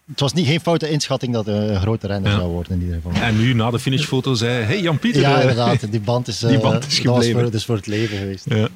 [0.05, 2.37] het was niet geen foute inschatting dat het een grote renner ja.
[2.37, 3.21] zou worden in ieder geval.
[3.21, 5.21] En nu na de finishfoto zei hey Jan-Pieter.
[5.21, 5.91] Ja, inderdaad.
[5.91, 7.41] Die band is, die band is gebleven.
[7.41, 8.45] Voor, dus voor het leven geweest.
[8.49, 8.67] Ja.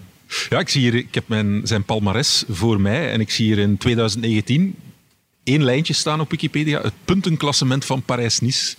[0.50, 3.58] Ja, ik zie hier, ik heb mijn, zijn palmares voor mij en ik zie hier
[3.58, 4.76] in 2019
[5.44, 6.82] één lijntje staan op Wikipedia.
[6.82, 8.76] Het puntenklassement van Parijs-Nice.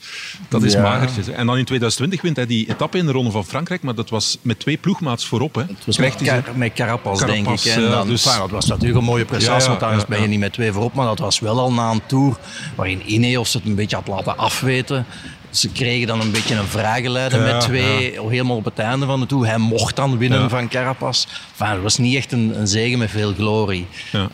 [0.48, 0.82] Dat is ja.
[0.82, 1.28] magertjes.
[1.28, 4.10] En dan in 2020 wint hij die etappe in de Ronde van Frankrijk, maar dat
[4.10, 5.54] was met twee ploegmaats voorop.
[5.54, 5.60] Hè.
[5.60, 7.64] Het was met, Car met Carapaz, denk ik.
[7.64, 8.22] En dan, dus...
[8.22, 10.72] dat was natuurlijk een mooie prestatie, ja, ja, want dan ben je niet met twee
[10.72, 10.94] voorop.
[10.94, 12.36] Maar dat was wel al na een Tour
[12.76, 15.06] waarin Ineos het een beetje had laten afweten.
[15.50, 18.28] Ze kregen dan een beetje een vragenlijden ja, met twee, ja.
[18.28, 19.46] helemaal op het einde van de toe.
[19.46, 20.48] Hij mocht dan winnen ja.
[20.48, 21.26] van Carapaz.
[21.50, 23.86] Enfin, het was niet echt een, een zegen met veel glorie.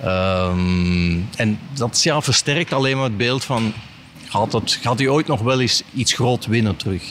[0.05, 3.73] Um, en dat ja, versterkt alleen maar het beeld van...
[4.29, 7.03] Gaat, het, gaat hij ooit nog wel eens iets groot winnen terug?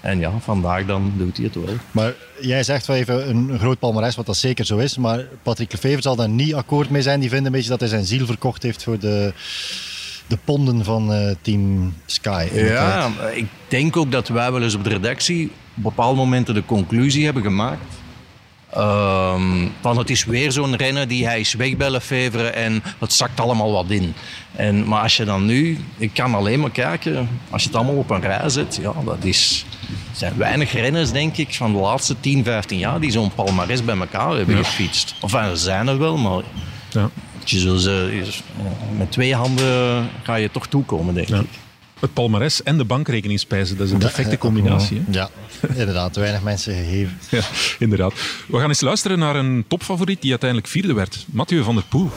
[0.00, 1.74] En ja, vandaag dan doet hij het wel.
[1.90, 4.96] Maar jij zegt wel even een groot palmarès, wat dat zeker zo is.
[4.96, 7.20] Maar Patrick Lefevre zal daar niet akkoord mee zijn.
[7.20, 9.32] Die vindt een beetje dat hij zijn ziel verkocht heeft voor de
[10.26, 12.48] de ponden van uh, Team Sky.
[12.52, 16.64] Ja, ik denk ook dat wij wel eens op de redactie op bepaalde momenten de
[16.64, 18.00] conclusie hebben gemaakt.
[18.76, 23.12] Um, van het is weer zo'n renner die hij is weg bij Lefevre en het
[23.12, 24.14] zakt allemaal wat in.
[24.52, 27.96] En, maar als je dan nu, ik kan alleen maar kijken, als je het allemaal
[27.96, 29.66] op een rij zet, ja, dat is,
[30.10, 33.84] er zijn weinig renners, denk ik, van de laatste 10, 15 jaar die zo'n palmarès
[33.84, 34.62] bij elkaar hebben ja.
[34.62, 35.14] gefietst.
[35.20, 36.42] Of er zijn er wel, maar
[36.90, 37.10] ja.
[37.44, 38.22] Je zult ze,
[38.96, 41.38] met twee handen ga je toch toekomen, denk ja.
[41.38, 41.46] ik.
[42.00, 45.02] Het palmares en de bankrekening spijzen, dat is een perfecte combinatie.
[45.10, 45.28] Ja,
[45.74, 46.16] inderdaad.
[46.16, 47.18] Weinig mensen gegeven.
[47.30, 47.42] Ja,
[47.78, 48.12] inderdaad.
[48.46, 51.26] We gaan eens luisteren naar een topfavoriet die uiteindelijk vierde werd.
[51.30, 52.10] Mathieu van der Poel.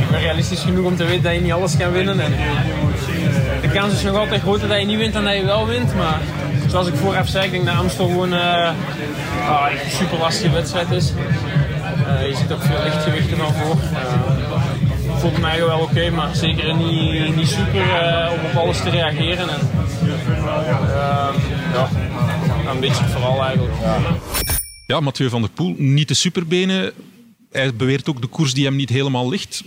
[0.00, 2.20] Ik ben realistisch genoeg om te weten dat je niet alles kan winnen.
[2.20, 2.32] En
[3.62, 5.94] de kans is nog altijd groter dat je niet wint dan dat je wel wint.
[5.94, 6.20] Maar
[6.68, 8.72] zoals ik vooraf zei, ik denk dat Amstel gewoon uh,
[9.70, 11.12] een super lastige wedstrijd is.
[12.06, 13.76] Uh, je ziet ook veel lichtgewichten van voor.
[13.92, 18.82] Uh, voelt mij wel oké, okay, maar zeker niet, niet super uh, om op alles
[18.82, 19.48] te reageren.
[19.48, 19.60] En,
[21.72, 21.88] ja,
[22.70, 23.74] een beetje vooral eigenlijk.
[23.82, 23.98] Ja.
[24.86, 26.92] ja, Mathieu van der Poel, niet de superbenen.
[27.52, 29.62] Hij beweert ook de koers die hem niet helemaal ligt.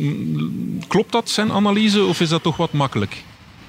[0.87, 3.23] Klopt dat, zijn analyse, of is dat toch wat makkelijk?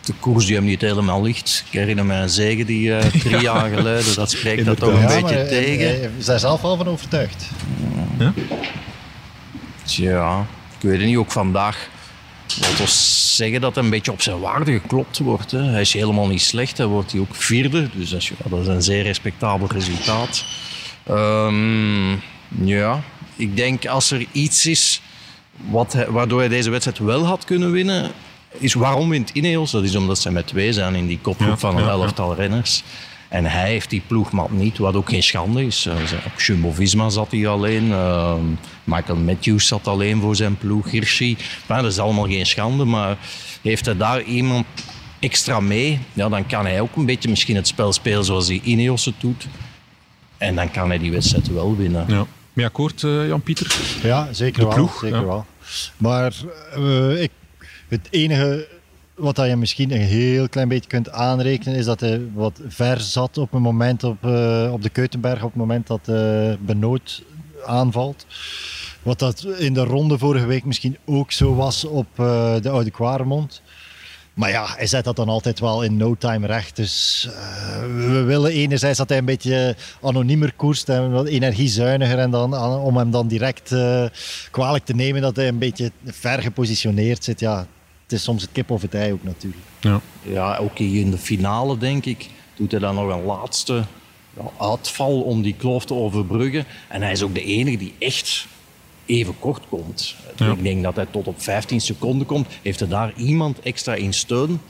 [0.04, 1.64] de koers die hem niet helemaal ligt.
[1.66, 5.00] Ik herinner me een zegen die uh, drie jaar geleden, dat spreekt dat toch een
[5.00, 5.86] ja, beetje tegen.
[5.86, 7.50] Hij is daar zelf wel van overtuigd.
[8.20, 8.32] Ja?
[9.82, 10.46] Tja,
[10.78, 11.88] ik weet het niet, ook vandaag.
[12.60, 15.50] Laten we zeggen dat hij een beetje op zijn waarde geklopt wordt.
[15.50, 15.62] Hè.
[15.62, 17.88] Hij is helemaal niet slecht, hij wordt hij ook vierde.
[17.92, 20.44] Dus dat is, ja, dat is een zeer respectabel resultaat.
[21.10, 22.22] Um,
[22.64, 23.02] ja,
[23.36, 25.00] ik denk als er iets is
[25.56, 28.10] wat hij, waardoor hij deze wedstrijd wel had kunnen winnen,
[28.58, 29.70] is waarom wint Ineos?
[29.70, 32.82] Dat is omdat ze met twee zijn in die kopgroep van een elftal renners.
[33.30, 35.86] En hij heeft die ploegmat niet, wat ook geen schande is.
[35.86, 35.94] Uh,
[36.26, 37.86] op Jumbo-Visma zat hij alleen.
[37.88, 38.34] Uh,
[38.84, 40.90] Michael Matthews zat alleen voor zijn ploeg.
[40.90, 41.36] Hirschi.
[41.66, 42.84] Maar dat is allemaal geen schande.
[42.84, 43.16] Maar
[43.62, 44.66] heeft hij daar iemand
[45.20, 48.60] extra mee, ja, dan kan hij ook een beetje misschien het spel spelen zoals hij
[48.64, 49.46] Ineos het doet.
[50.38, 52.04] En dan kan hij die wedstrijd wel winnen.
[52.08, 52.26] Ja.
[52.52, 53.76] Mee akkoord, eh, Jan-Pieter?
[54.02, 54.74] Ja, zeker De wel.
[54.74, 55.24] ploeg, zeker ja.
[55.24, 55.46] wel.
[55.96, 56.32] Maar
[56.74, 57.30] eh, ik,
[57.88, 58.68] het enige
[59.20, 63.00] wat dat je misschien een heel klein beetje kunt aanrekenen, is dat hij wat ver
[63.00, 67.22] zat op een moment op, eh, op de Keutenberg, op het moment dat eh Benoot
[67.66, 68.26] aanvalt.
[69.02, 72.90] Wat dat in de ronde vorige week misschien ook zo was op eh, de Oude
[72.90, 73.62] Kwaremond.
[74.34, 76.76] Maar ja, hij zet dat dan altijd wel in no time recht.
[76.76, 77.28] Dus
[77.96, 82.18] we willen enerzijds dat hij een beetje anoniemer koerst en wat energiezuiniger.
[82.18, 83.74] En dan, om hem dan direct
[84.50, 87.40] kwalijk te nemen dat hij een beetje ver gepositioneerd zit.
[87.40, 87.66] Ja,
[88.10, 89.62] het is soms het kip of het ei ook natuurlijk.
[89.80, 90.00] Ja.
[90.22, 93.84] Ja, ook hier in de finale, denk ik, doet hij dan nog een laatste
[94.36, 96.64] ja, uitval om die kloof te overbruggen.
[96.88, 98.46] En hij is ook de enige die echt
[99.06, 100.14] even kort komt.
[100.36, 100.52] Ja.
[100.52, 102.46] Ik denk dat hij tot op 15 seconden komt.
[102.62, 104.60] Heeft er daar iemand extra in steun,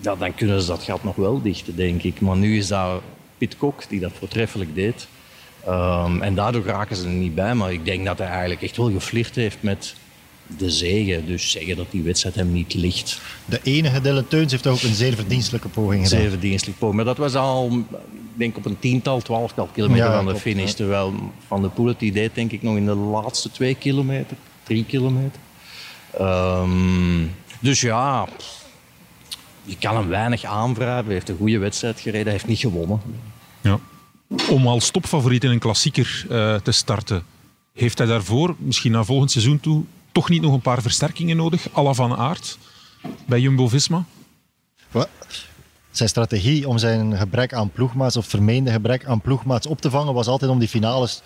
[0.00, 2.20] ja, dan kunnen ze dat gat nog wel dichten, denk ik.
[2.20, 3.02] Maar nu is dat
[3.38, 5.08] Pitcock die dat voortreffelijk deed.
[5.64, 7.54] Ehm, en daardoor raken ze er niet bij.
[7.54, 9.94] Maar ik denk dat hij eigenlijk echt wel geflirt heeft met
[10.58, 11.26] de zegen.
[11.26, 13.20] Dus zeggen dat die wedstrijd hem niet ligt.
[13.44, 16.20] De enige Dylan Teuns heeft ook een zeer verdienstelijke poging gedaan.
[16.20, 16.96] Zeven dienstelijk poging.
[16.96, 17.98] Maar dat was al, ik
[18.36, 20.68] denk op een tiental, twaalftal kilometer Ja, van de klopt, finish.
[20.68, 20.74] ja.
[20.74, 21.14] Terwijl
[21.46, 24.84] Van der Poel het die deed, denk ik, nog in de laatste twee kilometer, drie
[24.84, 25.40] kilometer.
[26.18, 27.24] Ehm,
[27.60, 28.28] dus ja,
[29.64, 31.04] je kan hem weinig aanwrijven.
[31.04, 33.00] Hij heeft een goede wedstrijd gereden, hij heeft niet gewonnen.
[33.60, 33.78] Ja.
[34.48, 37.22] Om als topfavoriet in een klassieker eh, te starten,
[37.72, 41.76] heeft hij daarvoor, misschien naar volgend seizoen toe, toch niet nog een paar versterkingen nodig?
[41.76, 42.58] à van Aert
[43.26, 44.04] bij Jumbo-Visma?
[44.90, 45.08] Wat?
[45.90, 50.14] Zijn strategie om zijn gebrek aan ploegmaats of vermeende gebrek aan ploegmaats op te vangen
[50.14, 51.22] was altijd om die finales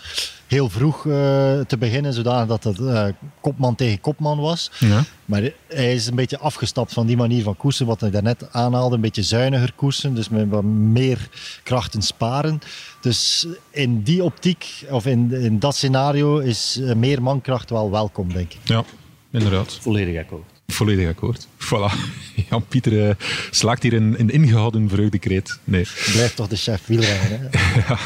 [0.46, 1.12] heel vroeg eh,
[1.60, 3.06] te beginnen, zodanig dat het eh,
[3.40, 4.70] kopman tegen kopman was.
[4.78, 5.04] Ja.
[5.24, 8.94] Maar hij is een beetje afgestapt van die manier van koersen, wat hij daarnet aanhaalde.
[8.94, 11.28] Een beetje zuiniger koersen, dus met wat meer
[11.62, 12.60] krachten sparen.
[13.00, 18.32] Dus in die optiek, of in, in dat scenario, is eh, meer mankracht wel welkom,
[18.32, 18.60] denk ik.
[18.62, 18.84] Ja,
[19.30, 19.78] inderdaad.
[19.80, 20.53] Volledig akkoord.
[20.66, 21.48] Volledig akkoord.
[21.58, 21.92] Voilà.
[22.50, 23.14] Jan-Pieter eh,
[23.50, 25.58] slaakt hier in een ingehouden vreugdekreet.
[25.64, 25.86] Nee.
[26.12, 27.78] Blijft toch de chef wielrennen, hè?
[27.88, 27.98] ja.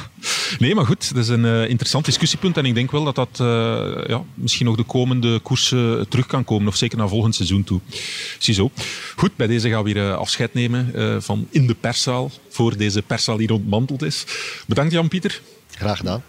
[0.58, 2.56] Nee, maar goed, dat is een eh, interessant discussiepunt.
[2.56, 6.44] En ik denk wel dat dat eh, ja, misschien nog de komende koersen terug kan
[6.44, 6.68] komen.
[6.68, 7.80] Of zeker naar volgend seizoen toe.
[8.38, 8.70] Ziezo.
[9.16, 12.30] Goed, bij deze gaan we weer afscheid nemen eh, van in de perszaal.
[12.48, 14.24] Voor deze perszaal die ontmanteld is.
[14.66, 15.40] Bedankt Jan-Pieter.
[15.70, 16.22] Graag gedaan.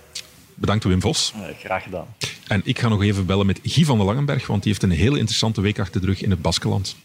[0.60, 1.34] Bedankt Wim Vos.
[1.60, 2.06] graag gedaan.
[2.48, 4.98] En ik ga nog even bellen met Guy van der Langenberg, want die heeft een
[4.98, 6.96] hele interessante week achter de rug in het Baskeland.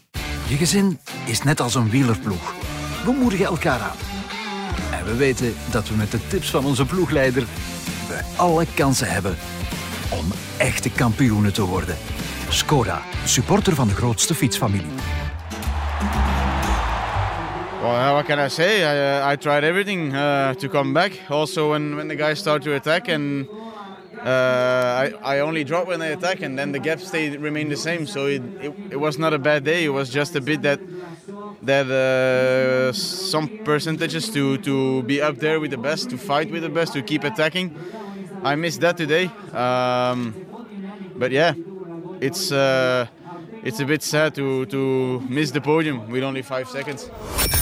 [0.47, 2.53] Je gezin is net als een wielerploeg.
[3.05, 3.97] We moedigen elkaar aan.
[4.91, 7.45] En we weten dat we met de tips van onze ploegleider
[8.07, 9.37] we alle kansen hebben
[10.09, 10.25] om
[10.57, 11.97] echte kampioenen te worden.
[12.49, 15.24] Skoda, supporter van de grootste fietsfamilie.
[17.85, 18.83] Well, what can I say?
[18.83, 21.11] I, uh, I tried everything uh, to come back.
[21.29, 23.47] Also, when, when the guys start to attack, and
[24.23, 27.77] uh, I, I only drop when they attack, and then the gap stayed remained the
[27.77, 28.07] same.
[28.07, 29.85] So it, it, it was not a bad day.
[29.85, 30.79] It was just a bit that
[31.61, 36.63] that uh, some percentages to to be up there with the best, to fight with
[36.63, 37.69] the best, to keep attacking.
[38.43, 39.25] I missed that today.
[39.53, 40.33] Um,
[41.15, 41.53] but yeah,
[42.19, 42.51] it's.
[43.65, 44.77] It's a bit sad to, to
[45.27, 47.09] miss the podium with only five seconds.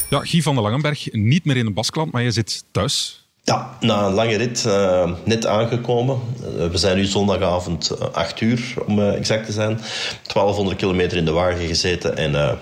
[0.10, 3.26] Ja, Guy van der Langenberg, niet meer in het Baskeland, maar je zit thuis.
[3.44, 6.20] Ja, na een lange rit, eh, net aangekomen.
[6.58, 9.80] Eh, we zijn nu zondagavond eh, 8 uur, om eh, exact te zijn.
[10.24, 12.54] 1200 kilometer in de wagen gezeten en eh,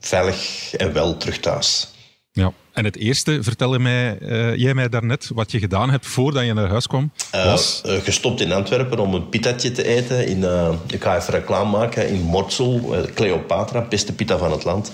[0.00, 1.88] veilig en wel terug thuis.
[2.34, 2.52] Ja.
[2.72, 6.52] En het eerste, vertelde mij, eh, jij mij daarnet wat je gedaan hebt voordat je
[6.54, 7.80] naar huis kwam, Eh, was...
[7.84, 10.26] eh, gestopt in Antwerpen om een pitatje te eten.
[10.26, 14.92] In, eh, ik ga even reclame maken in Mortsel, Cleopatra, beste pita van het land.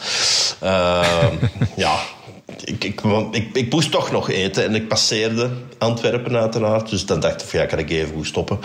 [1.76, 1.98] Ja,
[2.64, 3.00] ik, ik,
[3.31, 6.90] ik, ik moest toch nog eten en ik passeerde Antwerpen uiteraard.
[6.90, 8.59] Dus dan dacht ik, van, ja, kan ik even goed stoppen.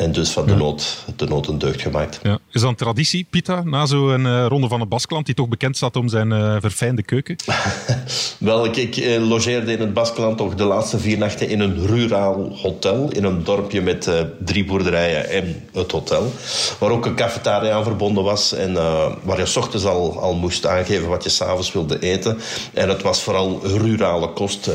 [0.00, 2.20] En dus van de nood, de nood een deugd gemaakt.
[2.22, 2.38] Ja.
[2.50, 5.76] Is dat een traditie, Pita, na zo'n eh, ronde van het Baskeland, die toch bekend
[5.76, 7.36] staat om zijn eh, verfijnde keuken?
[8.38, 11.86] Wel, ik, ik eh, logeerde in het Baskeland toch de laatste vier nachten in een
[11.86, 13.10] ruraal hotel.
[13.10, 14.10] In een dorpje met
[14.44, 16.32] drie boerderijen en het hotel.
[16.78, 18.52] Waar ook een cafetaria aan verbonden was.
[18.52, 18.74] En
[19.22, 22.38] waar je s ochtends al, al moest aangeven wat je s'avonds wilde eten.
[22.74, 24.70] En het was vooral rurale kost,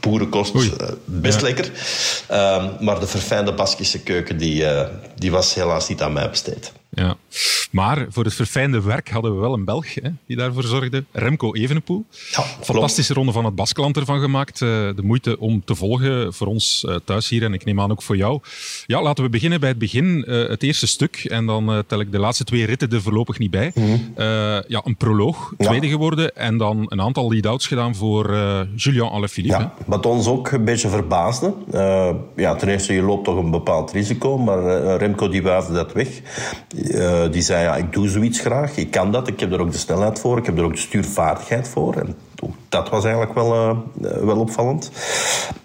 [0.00, 0.52] boerenkost.
[1.04, 1.46] best Ja.
[1.46, 1.70] lekker.
[2.28, 6.72] Ehm, maar de verfijnde Baskische keuken, die, eh, die was helaas niet aan mij besteed.
[6.94, 7.16] Ja.
[7.70, 11.04] Maar voor het verfijnde werk hadden we wel een Belg hè, die daarvoor zorgde.
[11.12, 12.04] Remco Evenepoel.
[12.60, 14.62] Fantastische ronde van het Baskeland ervan gemaakt.
[14.62, 17.90] Eh, de moeite om te volgen voor ons eh, thuis hier en ik neem aan
[17.90, 18.40] ook voor jou.
[18.86, 20.24] Ja, laten we beginnen bij het begin.
[20.24, 21.16] eh, het eerste stuk.
[21.24, 23.72] En dan tel ik de laatste twee ritten er voorlopig niet bij.
[23.74, 24.26] Eh,
[24.68, 26.36] ja, een proloog, tweede geworden.
[26.36, 28.34] En dan een aantal lead-outs gedaan voor
[28.76, 29.58] Julian Alaphilippe.
[29.58, 31.54] Ja, wat ons ook een beetje verbaasde.
[32.36, 36.08] ja, ten eerste, je loopt toch een bepaald risico, maar Remco die wuifde dat weg.
[36.90, 39.72] Eh, die zei, ja, ik doe zoiets graag, ik kan dat, ik heb er ook
[39.72, 41.94] de snelheid voor, ik heb er ook de stuurvaardigheid voor.
[41.94, 43.70] En ook dat was eigenlijk wel, eh,
[44.10, 44.90] eh, wel opvallend.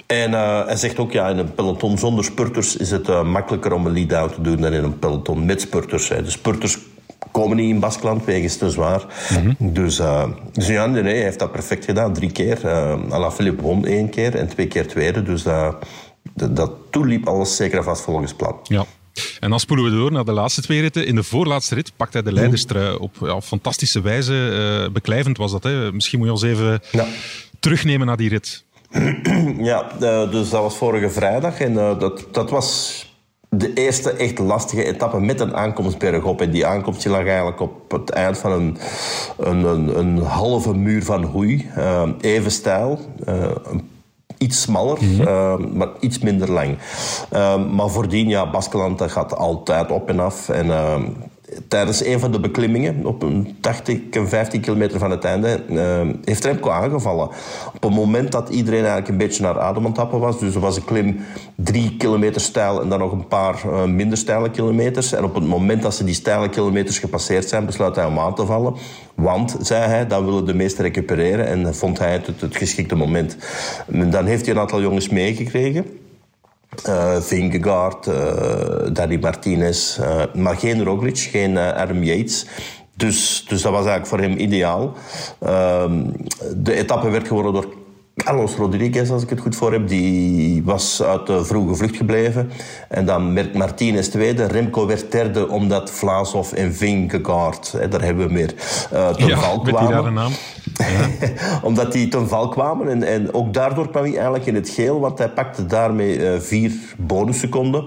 [0.06, 0.32] En
[0.66, 4.34] hij zegt ook, ja, in een peloton zonder spurters is het makkelijker om een lead-out
[4.34, 6.10] te doen dan in een peloton met spurters.
[6.10, 6.24] Hè.
[6.24, 6.78] De spurters
[7.32, 9.06] komen niet in Baskeland wegens te zwaar.
[9.58, 12.14] Dus, eh, dus ja, nee, hij heeft dat perfect gedaan.
[12.14, 12.66] Drie keer.
[12.66, 15.24] Uh, Alaphilippe won één keer en twee keer tweede.
[15.24, 15.76] Dus dat,
[16.34, 18.56] dat, dat toen liep alles zeker en vast volgens plan.
[18.64, 18.86] Ja.
[19.40, 21.06] En dan spoelen we door naar de laatste twee ritten.
[21.06, 24.50] In de voorlaatste rit pakt hij de leiderstrui op ja, fantastische wijze.
[24.86, 25.64] Eh, beklijvend was dat.
[25.64, 25.92] Hè.
[25.92, 26.82] Misschien moet je ons even
[27.60, 28.66] terugnemen naar die rit.
[29.58, 31.60] Ja, eh, dus dat was vorige vrijdag.
[31.60, 33.06] En eh, dat, dat was
[33.50, 36.42] de eerste echt lastige etappe met een aankomstberg op.
[36.42, 38.78] En die aankomst die lag eigenlijk op het eind van een,
[39.38, 41.70] een, een, een halve muur van hoei.
[41.76, 43.00] Eh, even stijl.
[43.26, 43.90] eh, een
[44.38, 44.98] iets smaller,
[45.28, 46.78] eh, maar iets minder lang.
[47.30, 50.50] Eh, maar voordien, ja, Baskeland dat gaat altijd op en af.
[50.50, 51.04] En eh,
[51.68, 56.08] tijdens een van de beklimmingen, op een 80 en 15 kilometer van het einde, eh,
[56.26, 57.30] heeft Remco aangevallen.
[57.74, 60.40] Op het moment dat iedereen eigenlijk een beetje naar adem aan het tappen was.
[60.40, 61.20] Dus er was een klim
[61.56, 65.14] drie kilometer stijl en dan nog een paar eh, minder steile kilometers.
[65.14, 68.36] En op het moment dat ze die steile kilometers gepasseerd zijn, besluit hij om aan
[68.36, 68.76] te vallen.
[69.16, 71.48] Want, zei hij, dan willen de meesten recupereren.
[71.48, 73.38] En vond hij het, het geschikte moment.
[73.92, 75.86] En dan heeft hij een aantal jongens meegekregen.
[76.86, 82.46] Eh Vingegaard, eh Martinez, eh, maar geen Roglic, geen Adam Yates.
[82.94, 84.94] Dus, dus dat was eigenlijk voor hem ideaal.
[85.40, 86.04] Ehm,
[86.56, 87.74] de etappe werd gewonnen door
[88.28, 89.88] Carlos Rodriguez, als ik het goed voor heb.
[89.88, 92.52] Die was uit de vroege vlucht gebleven.
[92.90, 94.46] En dan werd Martinez tweede.
[94.46, 98.54] Remco werd derde, omdat Vlaasov en Vingegaard, hè, daar hebben we meer,
[98.92, 100.32] eh ten Ja, val met die kwamen rare naam.
[101.70, 102.90] omdat die ten val kwamen.
[102.90, 106.40] En, en ook daardoor kwam hij eigenlijk in het geel, want hij pakte daarmee eh,
[106.40, 107.86] vier bonusseconden.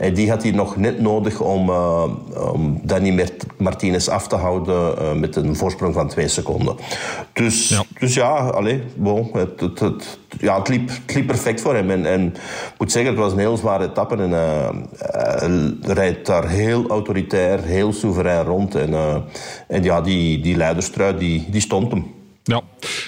[0.00, 2.04] En die had hij nog net nodig om, eh,
[2.52, 6.76] om Danny Mart- Martinez af te houden eh, met een voorsprong van twee seconden.
[7.32, 8.60] Dus ja, dus ja
[8.96, 11.90] bon, het, het, het, ja, het, liep, het liep perfect voor hem.
[11.90, 14.16] En, en ik moet zeggen, het was een heel zware etappe.
[14.16, 18.74] En eh, hij rijdt daar heel autoritair, heel soeverein rond.
[18.74, 19.16] En, eh,
[19.68, 22.19] en ja, die, die leiderstrui, die, die stond hem.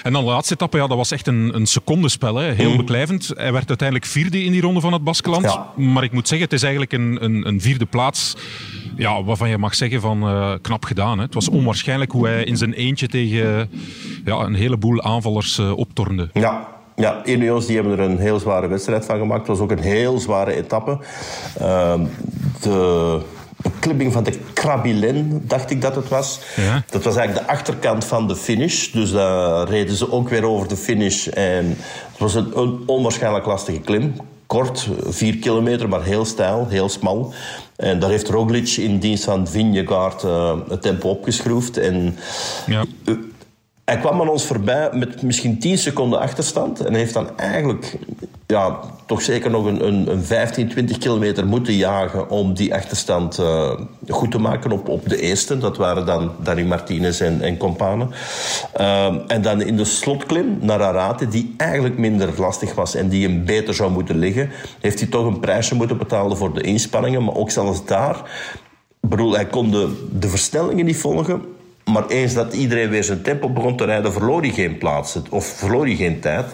[0.03, 2.35] En dan de laatste etappe, ja, dat was echt een, een secondenspel.
[2.35, 2.51] Hè.
[2.51, 2.77] Heel Mhm.
[2.77, 3.31] beklijvend.
[3.35, 5.43] Hij werd uiteindelijk vierde in die ronde van het Baskeland.
[5.43, 5.67] Ja.
[5.75, 8.35] Maar ik moet zeggen, het is eigenlijk een, een, een vierde plaats
[8.95, 11.17] ja, waarvan je mag zeggen van eh, knap gedaan.
[11.17, 11.23] Hè.
[11.23, 13.69] Het was onwaarschijnlijk hoe hij in zijn eentje tegen
[14.25, 16.29] ja, een heleboel aanvallers eh, optornde.
[16.33, 19.39] Ja, ja, Ineos die hebben er een heel zware wedstrijd van gemaakt.
[19.39, 20.97] Het was ook een heel zware etappe.
[21.59, 22.05] Ehm,
[22.61, 23.19] de
[23.83, 26.39] beklimming van de Krabilen, dacht ik dat het was.
[26.55, 26.83] Ja.
[26.89, 28.91] Dat was eigenlijk de achterkant van de finish.
[28.91, 31.27] Dus daar reden ze ook weer over de finish.
[31.27, 31.67] En
[32.11, 34.13] het was een, een onwaarschijnlijk lastige klim.
[34.47, 37.33] Kort, vier kilometer, maar heel stijl, heel smal.
[37.75, 41.77] En daar heeft Roglic in dienst van Vingegaard eh, het tempo opgeschroefd.
[41.77, 42.17] En
[42.65, 42.83] Ja.
[43.85, 46.79] Hij kwam aan ons voorbij met misschien 10 seconden achterstand.
[46.79, 47.97] En heeft dan eigenlijk
[48.47, 53.37] ja, toch zeker nog een, een, een 15, 20 kilometer moeten jagen om die achterstand
[53.37, 55.57] eh, goed te maken op, op de eerste.
[55.57, 57.57] Dat waren dan Danny Martinez en, en.
[58.73, 63.27] Ehm, en dan in de slotklim naar Arate, die eigenlijk minder lastig was en die
[63.27, 67.23] hem beter zou moeten liggen, heeft hij toch een prijsje moeten betalen voor de inspanningen.
[67.23, 68.21] Maar ook zelfs daar,
[68.99, 71.52] bedoel, hij kon de, de versnellingen niet volgen.
[71.91, 75.17] Maar eens dat iedereen weer zijn tempo begon te rijden, verloor hij geen plaats.
[75.29, 76.45] Of verloor hij geen tijd.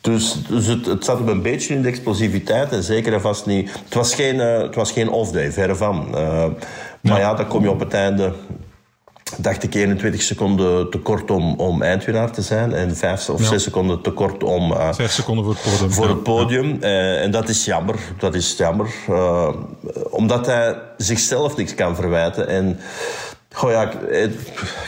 [0.00, 2.72] Dus, dus het, het zat hem een beetje in de explosiviteit.
[2.72, 3.70] En zeker en vast niet...
[3.84, 6.16] Het was geen, eh, het was geen off-day, verre van.
[6.16, 6.44] Eh,
[7.00, 8.32] maar ja, dan kom je op het einde...
[9.36, 12.74] Dacht ik 21 seconden te kort om, om eindwinnaar te zijn.
[12.74, 13.46] En 5 of Ja.
[13.46, 14.74] 6 seconden te kort om...
[14.94, 15.92] Vijf seconden voor het podium.
[15.92, 16.10] voor Ja.
[16.12, 16.82] het podium.
[17.22, 17.96] En dat is jammer.
[18.18, 18.90] Dat is jammer.
[20.10, 22.48] Omdat hij zichzelf niks kan verwijten.
[22.48, 22.78] En
[23.52, 24.30] goh ja, eh,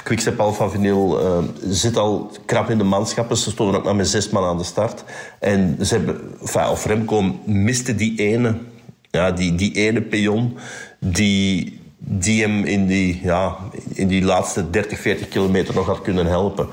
[0.02, 3.36] Quickstep Alpha Vinyl eh, zit al krap in de manschappen.
[3.36, 5.04] Ze stonden ook maar met zes man aan de start.
[5.40, 8.58] En ze hebben, enfin, of Remco miste die ene,
[9.10, 10.56] ja, die, die ene pion
[10.98, 13.56] die, die hem in die, ja,
[13.92, 16.68] in die laatste 30, 40 kilometer nog had kunnen helpen.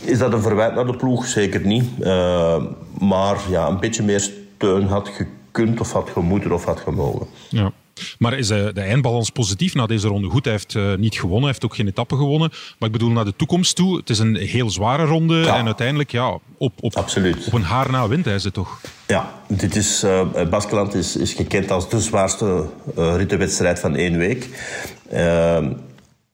[0.00, 1.26] Is dat een verwijt naar de ploeg?
[1.26, 1.84] Zeker niet.
[2.00, 2.62] Eh,
[2.98, 7.26] maar ja, een beetje meer steun had gekund of had gemoeten of had gemogen.
[7.48, 7.72] Ja.
[8.18, 10.28] Maar is de, de eindbalans positief na deze ronde?
[10.28, 12.48] Goed, hij heeft uh, niet gewonnen, hij heeft ook geen etappe gewonnen.
[12.78, 15.36] Maar ik bedoel, naar de toekomst toe, het is een heel zware ronde.
[15.36, 15.56] Ja.
[15.56, 17.46] En uiteindelijk, ja, op, op, Absoluut.
[17.46, 18.80] op een haar na wint hij ze toch?
[19.06, 22.64] Ja, dit is, uh, Baskeland is, is gekend als de zwaarste
[22.98, 24.48] uh, rittenwedstrijd van één week.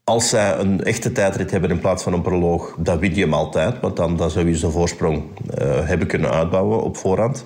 [0.04, 3.34] Als zij een echte tijdrit hebben in plaats van een proloog, dan wint je hem
[3.34, 3.80] altijd.
[3.80, 5.22] Want dan, dan zou je zijn voorsprong
[5.58, 7.44] uh, hebben kunnen uitbouwen op voorhand.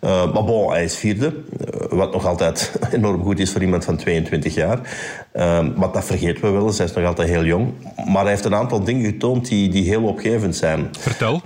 [0.00, 1.26] Uh, maar bon, hij is vierde.
[1.26, 4.80] Uh, wat nog altijd enorm goed is voor iemand van 22 jaar.
[5.76, 6.78] maar dat vergeten we wel eens.
[6.78, 7.72] Hij is nog altijd heel jong.
[8.06, 10.88] Maar hij heeft een aantal dingen getoond die, die heel opgevend zijn.
[10.98, 11.42] Vertel.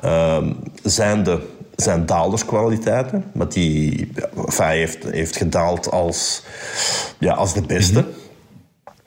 [0.83, 1.41] zijn de
[1.77, 3.25] zijn daalderskwaliteiten.
[3.33, 6.43] Want die, enfin, hij heeft, heeft gedaald als,
[7.19, 8.05] ja, als de beste.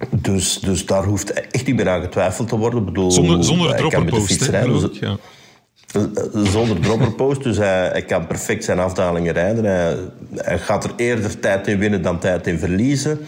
[0.09, 2.79] Dus, dus daar hoeft echt niet meer aan getwijfeld te worden.
[2.79, 5.17] Ik bedoel, zonder zonder dropperpost, rijden, dus, ja.
[6.43, 9.65] Zonder dropperpost, dus hij, hij, kan perfect zijn afdalingen rijden.
[9.65, 9.95] Hij,
[10.35, 13.19] hij, gaat er eerder tijd in winnen dan tijd in verliezen.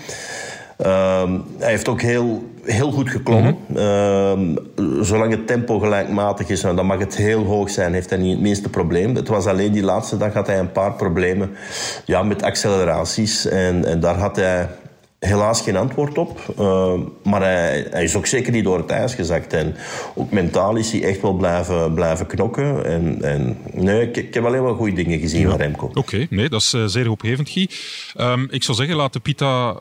[0.86, 3.58] Um, hij heeft ook heel, heel goed geklommen.
[3.68, 4.58] Mm-hmm.
[4.78, 8.20] Um, zolang het tempo gelijkmatig is, en dan mag het heel hoog zijn, heeft hij
[8.20, 9.16] niet het minste probleem.
[9.16, 11.52] Het was alleen die laatste dag had hij een paar problemen
[12.06, 13.46] ja, met acceleraties.
[13.46, 14.70] En, en daar had hij
[15.26, 16.40] helaas geen antwoord op.
[16.60, 19.54] Uh, maar hij, hij, is ook zeker niet door het ijs gezakt.
[19.54, 19.76] En
[20.16, 22.86] ook mentaal is hij echt wel blijven, blijven knokken.
[22.86, 25.50] En, en nee, ik, ik heb alleen wel goede dingen gezien ja.
[25.50, 25.86] van Remco.
[25.86, 27.70] Oké, okay, nee, dat is uh, zeer hoopgevend, Guy.
[28.20, 29.80] Um, ik zou zeggen, laat de pita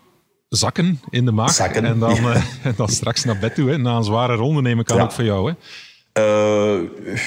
[0.49, 1.53] zakken in de maag.
[1.53, 2.21] Zakken, en, dan, ja.
[2.35, 3.71] uh, en dan straks naar bed toe.
[3.71, 3.79] Hè.
[3.79, 5.03] Na een zware ronde neem ik aan ja.
[5.03, 5.51] ook voor jou.
[5.51, 5.55] Hè.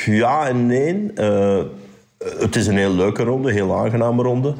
[0.05, 1.11] ja en nee.
[2.39, 4.53] Het is een heel leuke ronde, heel aangename ronde.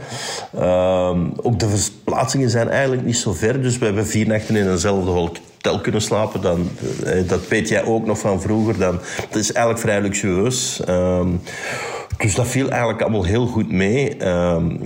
[0.56, 3.62] Um, ook de verplaatsingen zijn eigenlijk niet zo ver.
[3.62, 5.12] Dus we hebben vier nachten in eenzelfde
[5.66, 6.42] hotel kunnen slapen.
[6.42, 6.70] Dan,
[7.28, 8.78] dat weet jij ook nog van vroeger.
[8.78, 9.00] Dan,
[9.30, 10.82] dat is eigenlijk vrij luxueus.
[10.90, 11.42] Um,
[12.18, 14.28] dus dat viel eigenlijk allemaal heel goed mee.
[14.28, 14.80] Um,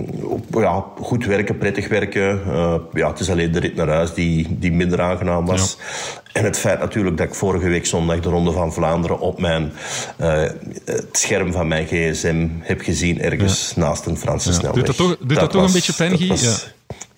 [0.50, 2.40] ja, goed werken, prettig werken.
[2.46, 5.76] Uh, ja, het is alleen de rit naar huis die, die minder aangenaam was.
[5.78, 6.20] Ja.
[6.32, 9.72] En het feit natuurlijk dat ik vorige week zondag de Ronde van Vlaanderen op mijn,
[10.20, 10.42] uh,
[10.84, 13.82] het scherm van mijn gsm heb gezien ergens ja.
[13.82, 14.54] naast een Franse ja.
[14.54, 14.84] snelweg.
[14.84, 16.50] Doet dat toch, doet dat dat toch was, een beetje pijn, Guy?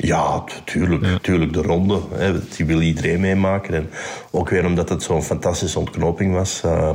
[0.06, 0.44] Ja.
[0.64, 1.18] Tuurlijk, ja.
[1.18, 1.52] tuurlijk.
[1.52, 3.74] De ronde, hè, die wil iedereen meemaken.
[3.74, 3.90] En
[4.30, 6.62] ook weer omdat het zo'n fantastische ontknoping was.
[6.64, 6.90] Uh,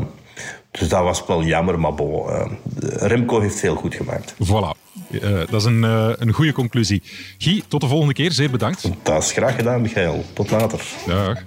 [0.71, 2.45] dus dat was wel jammer, maar bon, uh,
[2.79, 4.33] Remco heeft veel goed gemaakt.
[4.33, 4.85] Voilà.
[5.09, 7.03] Uh, dat is een, uh, een goede conclusie.
[7.37, 8.31] Guy, tot de volgende keer.
[8.31, 8.89] Zeer bedankt.
[9.03, 10.25] Dat is graag gedaan, Michael.
[10.33, 10.81] Tot later.
[11.07, 11.43] Dag.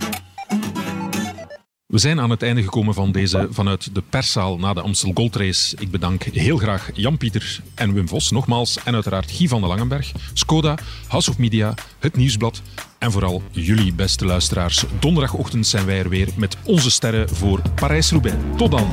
[1.91, 5.37] We zijn aan het einde gekomen van deze vanuit de perszaal na de Amstel Gold
[5.37, 5.77] Race.
[5.79, 8.79] Ik bedank heel graag Jan-Pieter en Wim Vos nogmaals.
[8.85, 10.75] En uiteraard Guy van de Langenberg, Skoda,
[11.09, 12.63] House of Media, Het Nieuwsblad.
[12.99, 14.85] En vooral jullie beste luisteraars.
[15.01, 18.37] Donderdagochtend zijn wij er weer met onze sterren voor Parijs-Roubaix.
[18.57, 18.89] Tot dan.